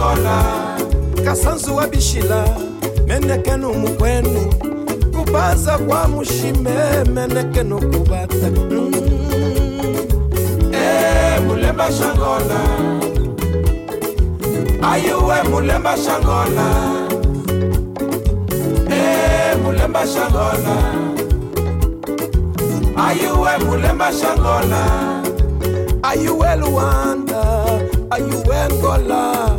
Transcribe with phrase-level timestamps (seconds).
[0.00, 0.76] lokola
[1.24, 2.44] kasanzu abishila
[3.06, 4.52] menekenu mukwenu.
[5.16, 8.50] Kubaza kwa mushime menekenu kubata.
[8.70, 8.92] Mm.
[10.72, 12.60] hey, mulemba shangola.
[14.92, 16.66] Ayuwe mulemba shangola?
[18.88, 20.76] Hey, mulemba shangola.
[22.96, 24.82] Ayuwe mulemba shangola?
[26.02, 27.64] Ayuwe luanda?
[28.10, 29.50] Ayuwe ngola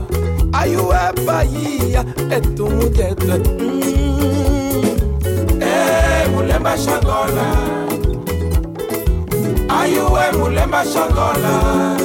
[0.62, 3.50] Ayo é Bahia, é tudo, é tudo.
[3.64, 3.80] Hum.
[5.60, 7.48] É eh, mulher machadona.
[9.68, 11.98] Ayo é mulher machadona.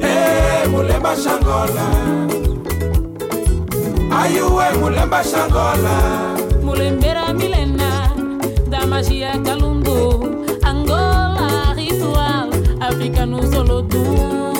[0.00, 1.86] É eh, mulher machadona.
[4.22, 6.36] Ayo é mulher machadona.
[6.62, 8.14] Mulembera milena
[8.68, 10.44] da magia calundu.
[10.64, 14.55] Angola, ritual, África no Zolodum.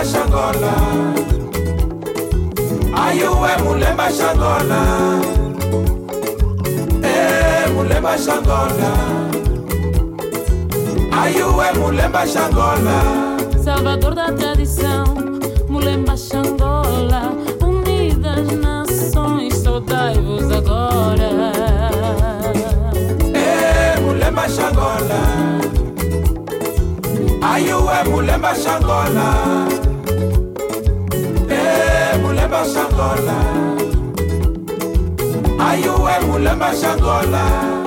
[0.00, 0.74] mulemba xangola
[3.04, 4.80] ayuwe mulemba xangola
[7.02, 8.92] mulher eh, mulemba xangola
[11.22, 12.96] ayuwe mulemba xangola
[13.62, 15.04] salvador da tradição
[15.68, 17.22] mulher xangola
[17.60, 21.30] unidas nações soltai-vos agora.
[23.34, 25.20] Eh, mulher mulemba xangola
[27.52, 29.79] ayuwe mulemba xangola
[32.60, 33.36] Mashangola.
[35.58, 37.79] Are you a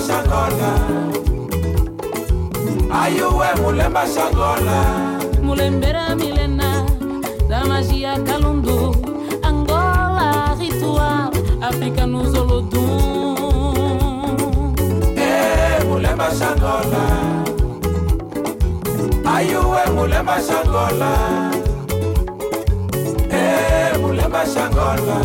[0.00, 0.70] mulemba shangola
[3.02, 4.78] Ayuwe mulemba shangola
[5.42, 6.86] Mulembera milena
[7.48, 8.94] da magia Calundu,
[9.42, 11.30] Angola ritual,
[11.60, 13.36] África no Zolodum.
[15.16, 17.02] Eh mulemba shangola
[19.24, 21.12] Ayuwe mulemba shangola
[23.30, 25.20] Eh mulemba shangola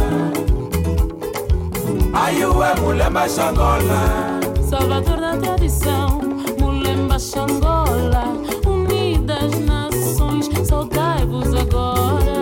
[2.13, 4.34] Ayuwe mulemba shangola
[4.69, 6.19] Salvador da tradição,
[6.59, 8.23] Mulemba Xangola,
[8.65, 12.35] unidas nações, saudai-vos agora.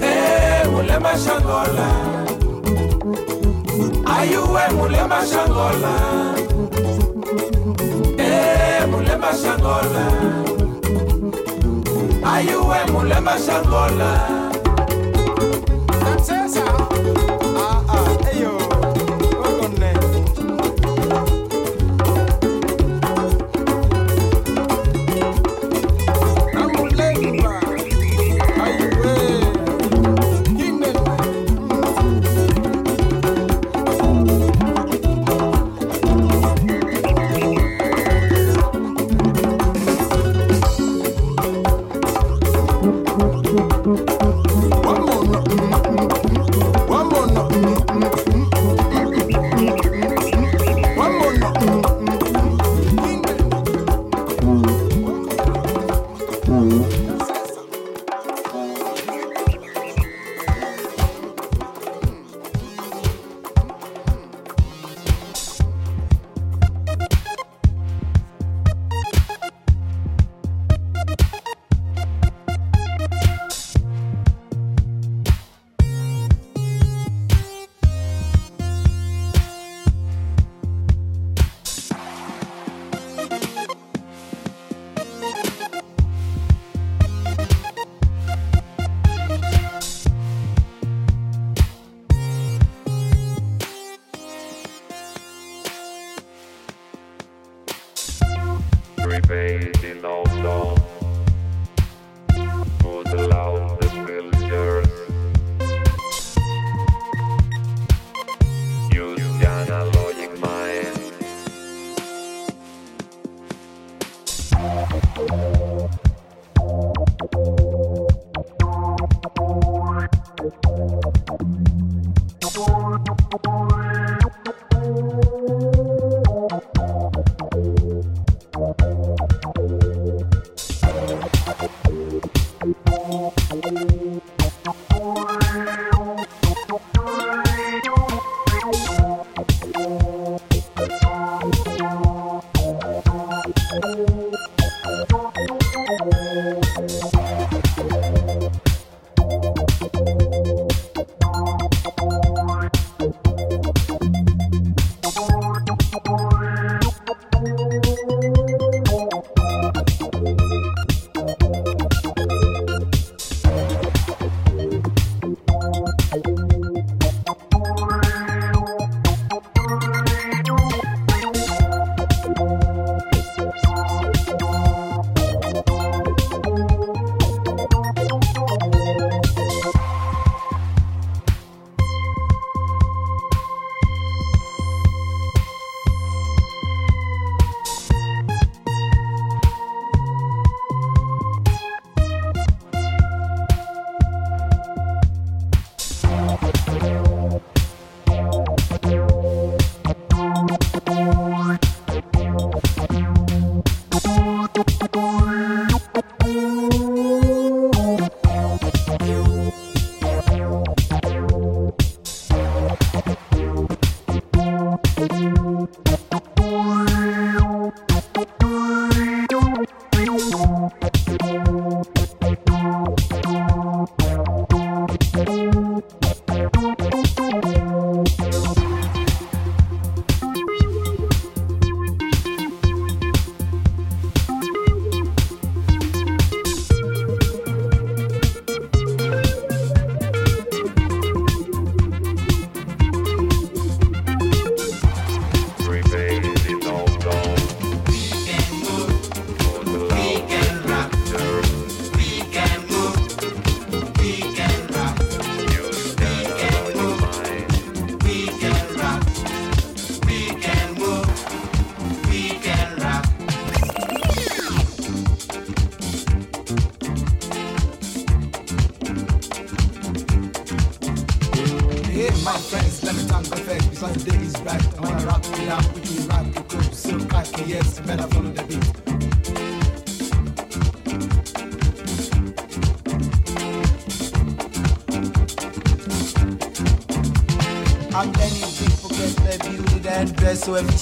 [0.00, 1.88] Eh mulemba shangola
[4.06, 5.94] Ayuwe mulemba shangola
[8.18, 10.04] Eh mulemba shangola
[12.24, 14.47] Ayuwe mulemba shangola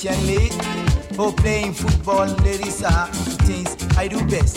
[0.07, 1.19] can.
[1.19, 3.07] Oh, playing football, ladies a
[3.47, 4.57] things I do best.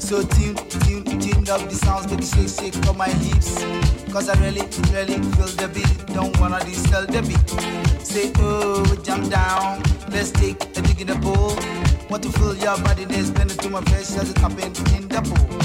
[0.00, 3.64] So tune, tune, tune up the sounds, make shake, shake on my hips.
[4.12, 8.00] Cause I really, really feel the beat, don't wanna disturb the beat.
[8.00, 11.52] Say, oh, jump down, let's take a dig in the pool.
[12.08, 15.20] Want to feel your body, there's plenty to my flesh as it happened in the
[15.20, 15.58] pool.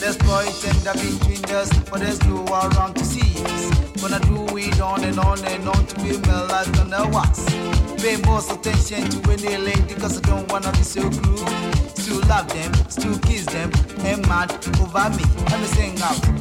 [0.00, 4.00] Let's boy tender between us, for the no around to see us.
[4.00, 7.69] Gonna do it on and on and on to be melodic on the wax
[8.00, 11.46] pay most attention to any lady because I don't wanna be so cruel.
[11.94, 13.70] Still love them, still kiss them,
[14.00, 15.24] and mad over me.
[15.50, 16.39] Let me sing out.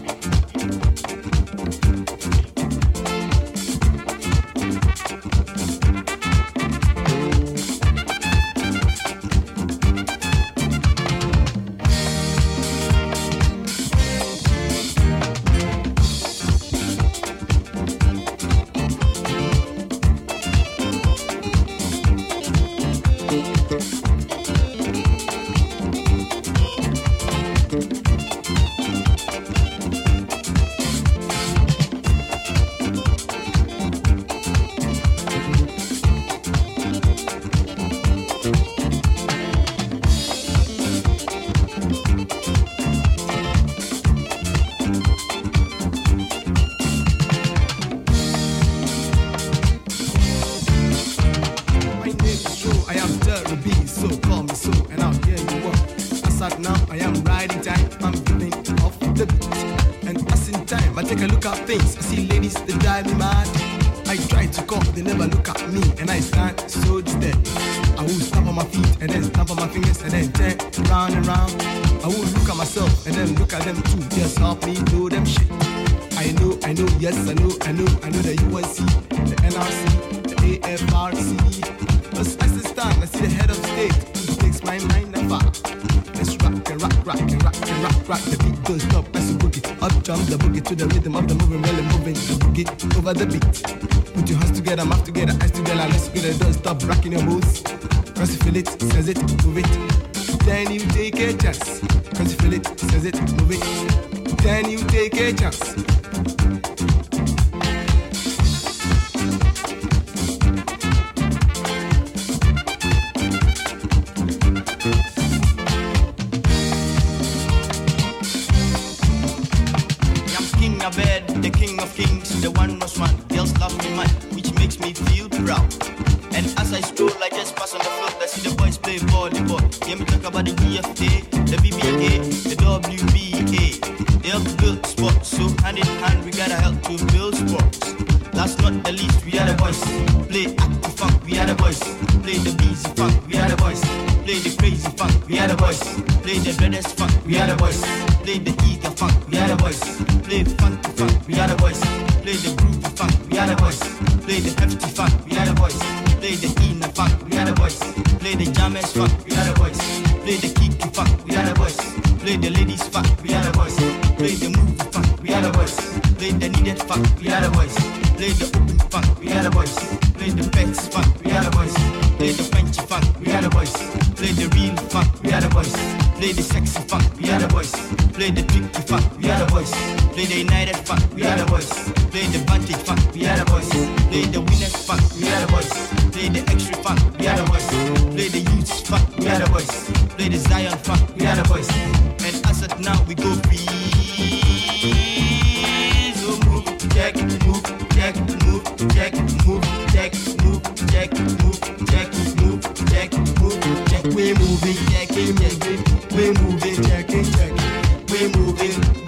[206.11, 208.98] we moving, checking, checking, we moving.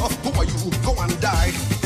[0.00, 0.14] off.
[0.24, 0.70] Who are you?
[0.82, 1.79] Go and die.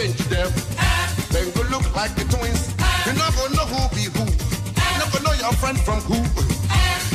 [0.00, 0.50] change them.
[1.30, 2.72] Then go look like the twins.
[3.04, 4.24] You not gonna know who be who.
[4.24, 6.16] You not gonna know your friend from who.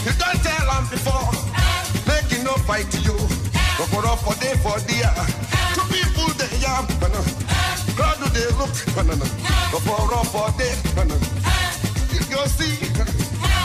[0.05, 1.33] You don't tell them before.
[2.05, 3.17] Making no fight to you.
[3.77, 5.09] Go for off for day for dear.
[5.73, 6.85] Two people they yam.
[7.97, 8.73] How do they look.
[9.71, 10.75] Go for off for day.
[12.13, 12.77] You go see.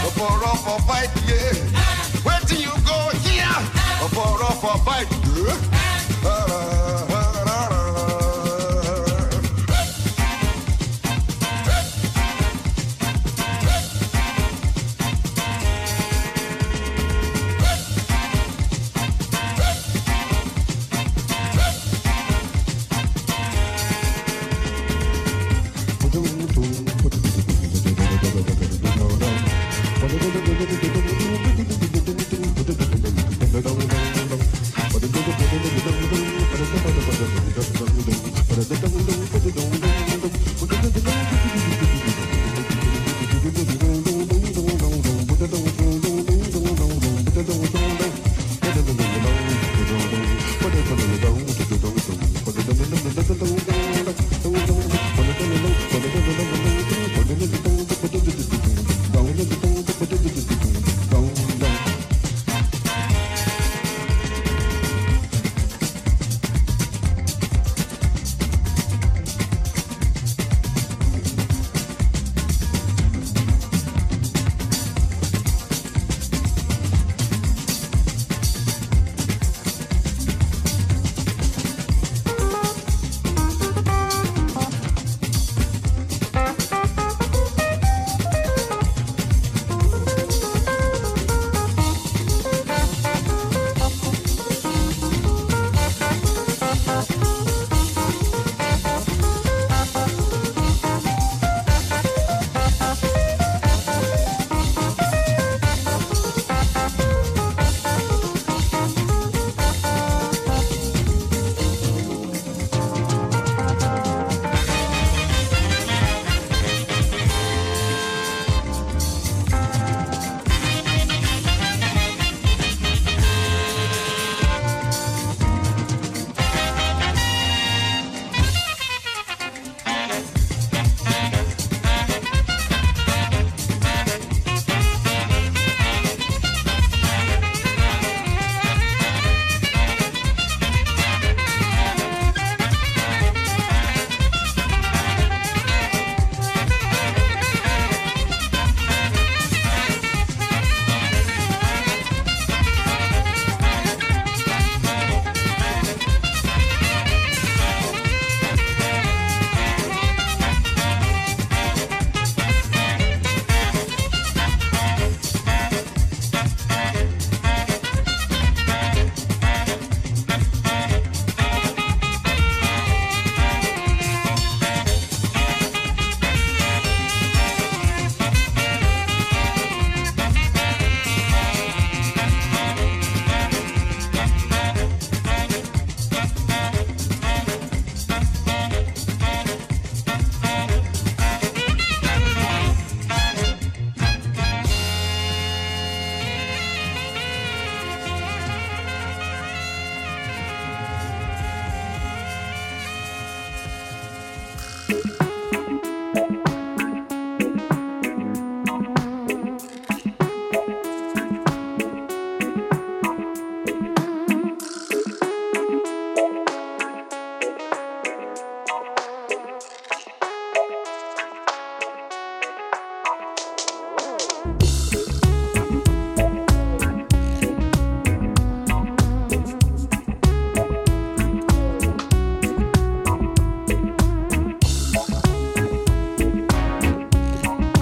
[0.02, 1.52] Go for off for fight, yeah.
[2.24, 3.59] Where do you go here?
[4.01, 5.80] Go for off for fight, yeah.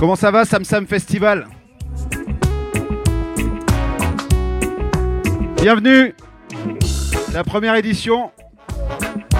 [0.09, 1.47] Comment ça va, Sam Sam Festival
[5.61, 6.15] Bienvenue
[7.35, 8.31] La première édition,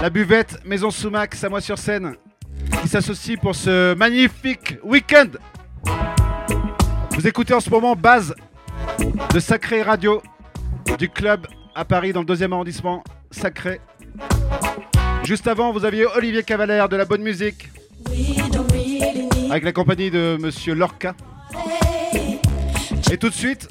[0.03, 2.17] la buvette Maison Soumac, Samois sur scène,
[2.83, 5.29] qui s'associe pour ce magnifique week-end.
[7.13, 8.35] Vous écoutez en ce moment Base
[9.33, 10.21] de Sacré Radio
[10.99, 13.81] du club à Paris dans le deuxième arrondissement, Sacré.
[15.25, 17.71] Juste avant, vous aviez Olivier Cavalère de la bonne musique
[19.51, 21.15] avec la compagnie de Monsieur Lorca.
[23.11, 23.69] Et tout de suite,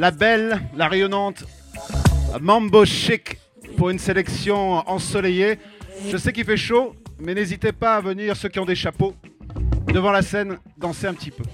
[0.00, 1.44] la belle, la rayonnante
[2.40, 3.38] Mambo Chic
[3.76, 5.58] pour une sélection ensoleillée.
[6.08, 9.14] Je sais qu'il fait chaud, mais n'hésitez pas à venir, ceux qui ont des chapeaux,
[9.86, 11.44] devant la scène, danser un petit peu.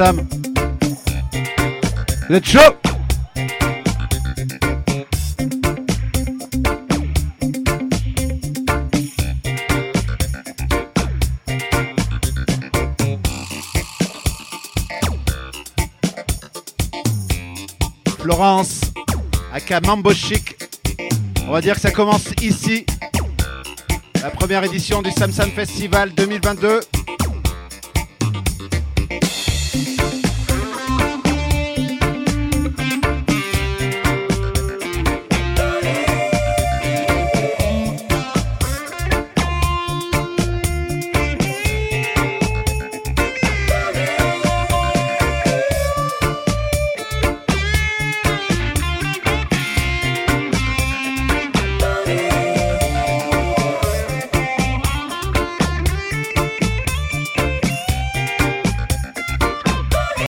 [0.00, 0.26] Sam
[2.30, 2.58] êtes chaud
[18.20, 18.80] Florence,
[19.52, 20.12] aka Mambo.
[21.46, 22.86] On va dire que ça commence ici.
[24.22, 26.80] La première édition du Samsam Festival 2022.